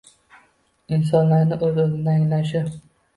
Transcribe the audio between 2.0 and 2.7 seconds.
anglashi